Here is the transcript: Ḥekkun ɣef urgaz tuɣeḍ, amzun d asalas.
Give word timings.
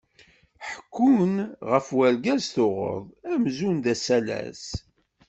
Ḥekkun 0.69 1.33
ɣef 1.71 1.87
urgaz 1.99 2.43
tuɣeḍ, 2.55 3.03
amzun 3.31 3.77
d 3.83 3.85
asalas. 3.93 4.65